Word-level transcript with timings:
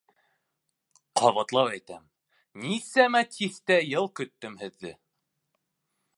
Ҡабатлап 1.21 1.69
әйтәм, 1.73 2.07
нисәмә 2.65 3.23
тиҫтә 3.37 3.79
йыл 3.93 4.11
көттөм 4.21 4.59
һеҙҙе. 4.65 4.97